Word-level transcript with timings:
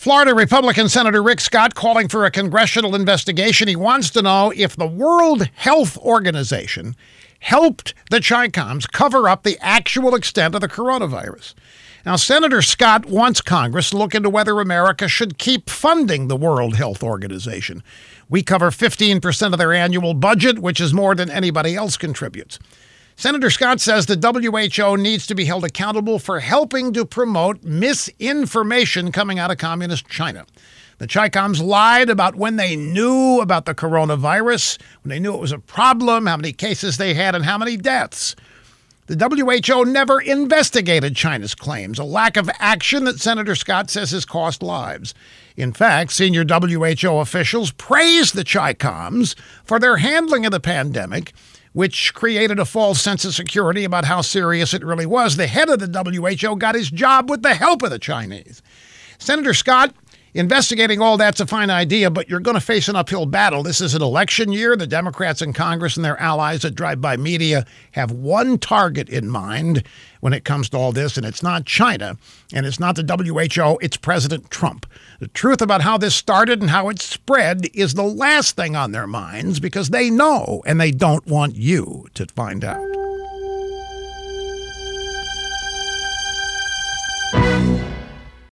Florida 0.00 0.34
Republican 0.34 0.88
Senator 0.88 1.22
Rick 1.22 1.42
Scott 1.42 1.74
calling 1.74 2.08
for 2.08 2.24
a 2.24 2.30
congressional 2.30 2.94
investigation. 2.94 3.68
He 3.68 3.76
wants 3.76 4.08
to 4.12 4.22
know 4.22 4.50
if 4.56 4.74
the 4.74 4.86
World 4.86 5.50
Health 5.52 5.98
Organization 5.98 6.96
helped 7.40 7.92
the 8.08 8.16
Chicoms 8.16 8.90
cover 8.90 9.28
up 9.28 9.42
the 9.42 9.58
actual 9.60 10.14
extent 10.14 10.54
of 10.54 10.62
the 10.62 10.70
coronavirus. 10.70 11.52
Now, 12.06 12.16
Senator 12.16 12.62
Scott 12.62 13.04
wants 13.04 13.42
Congress 13.42 13.90
to 13.90 13.98
look 13.98 14.14
into 14.14 14.30
whether 14.30 14.58
America 14.58 15.06
should 15.06 15.36
keep 15.36 15.68
funding 15.68 16.28
the 16.28 16.36
World 16.36 16.76
Health 16.76 17.02
Organization. 17.02 17.82
We 18.30 18.42
cover 18.42 18.70
15% 18.70 19.52
of 19.52 19.58
their 19.58 19.74
annual 19.74 20.14
budget, 20.14 20.60
which 20.60 20.80
is 20.80 20.94
more 20.94 21.14
than 21.14 21.28
anybody 21.28 21.76
else 21.76 21.98
contributes. 21.98 22.58
Senator 23.20 23.50
Scott 23.50 23.82
says 23.82 24.06
the 24.06 24.16
WHO 24.16 24.96
needs 24.96 25.26
to 25.26 25.34
be 25.34 25.44
held 25.44 25.62
accountable 25.62 26.18
for 26.18 26.40
helping 26.40 26.90
to 26.94 27.04
promote 27.04 27.62
misinformation 27.62 29.12
coming 29.12 29.38
out 29.38 29.50
of 29.50 29.58
communist 29.58 30.08
China. 30.08 30.46
The 30.96 31.06
Chicoms 31.06 31.62
lied 31.62 32.08
about 32.08 32.36
when 32.36 32.56
they 32.56 32.76
knew 32.76 33.42
about 33.42 33.66
the 33.66 33.74
coronavirus, 33.74 34.80
when 35.02 35.10
they 35.10 35.18
knew 35.18 35.34
it 35.34 35.40
was 35.40 35.52
a 35.52 35.58
problem, 35.58 36.24
how 36.24 36.38
many 36.38 36.54
cases 36.54 36.96
they 36.96 37.12
had, 37.12 37.34
and 37.34 37.44
how 37.44 37.58
many 37.58 37.76
deaths. 37.76 38.36
The 39.06 39.18
WHO 39.68 39.84
never 39.84 40.18
investigated 40.18 41.14
China's 41.14 41.54
claims, 41.54 41.98
a 41.98 42.04
lack 42.04 42.38
of 42.38 42.48
action 42.58 43.04
that 43.04 43.20
Senator 43.20 43.54
Scott 43.54 43.90
says 43.90 44.12
has 44.12 44.24
cost 44.24 44.62
lives. 44.62 45.12
In 45.58 45.74
fact, 45.74 46.12
senior 46.12 46.46
WHO 46.48 47.18
officials 47.18 47.70
praised 47.72 48.34
the 48.34 48.44
Chicoms 48.44 49.34
for 49.62 49.78
their 49.78 49.98
handling 49.98 50.46
of 50.46 50.52
the 50.52 50.60
pandemic 50.60 51.34
which 51.72 52.14
created 52.14 52.58
a 52.58 52.64
false 52.64 53.00
sense 53.00 53.24
of 53.24 53.34
security 53.34 53.84
about 53.84 54.04
how 54.04 54.20
serious 54.20 54.74
it 54.74 54.84
really 54.84 55.06
was. 55.06 55.36
The 55.36 55.46
head 55.46 55.68
of 55.68 55.78
the 55.78 56.42
WHO 56.42 56.56
got 56.56 56.74
his 56.74 56.90
job 56.90 57.30
with 57.30 57.42
the 57.42 57.54
help 57.54 57.82
of 57.82 57.90
the 57.90 57.98
Chinese. 57.98 58.62
Senator 59.18 59.54
Scott 59.54 59.94
Investigating 60.32 61.00
all 61.00 61.16
that's 61.16 61.40
a 61.40 61.46
fine 61.46 61.70
idea, 61.70 62.10
but 62.10 62.28
you're 62.28 62.40
going 62.40 62.54
to 62.54 62.60
face 62.60 62.88
an 62.88 62.94
uphill 62.94 63.26
battle. 63.26 63.62
This 63.62 63.80
is 63.80 63.94
an 63.94 64.02
election 64.02 64.52
year. 64.52 64.76
The 64.76 64.86
Democrats 64.86 65.42
in 65.42 65.52
Congress 65.52 65.96
and 65.96 66.04
their 66.04 66.20
allies 66.20 66.64
at 66.64 66.74
Drive 66.74 67.00
By 67.00 67.16
Media 67.16 67.66
have 67.92 68.12
one 68.12 68.58
target 68.58 69.08
in 69.08 69.28
mind 69.28 69.82
when 70.20 70.32
it 70.32 70.44
comes 70.44 70.68
to 70.68 70.76
all 70.76 70.92
this, 70.92 71.16
and 71.16 71.26
it's 71.26 71.42
not 71.42 71.64
China, 71.64 72.16
and 72.52 72.66
it's 72.66 72.78
not 72.78 72.94
the 72.94 73.02
WHO, 73.02 73.78
it's 73.80 73.96
President 73.96 74.50
Trump. 74.50 74.86
The 75.18 75.28
truth 75.28 75.62
about 75.62 75.80
how 75.80 75.98
this 75.98 76.14
started 76.14 76.60
and 76.60 76.70
how 76.70 76.90
it 76.90 77.00
spread 77.00 77.66
is 77.74 77.94
the 77.94 78.02
last 78.02 78.54
thing 78.54 78.76
on 78.76 78.92
their 78.92 79.06
minds 79.06 79.58
because 79.60 79.88
they 79.88 80.10
know 80.10 80.62
and 80.66 80.80
they 80.80 80.90
don't 80.90 81.26
want 81.26 81.56
you 81.56 82.06
to 82.14 82.26
find 82.26 82.64
out. 82.64 82.89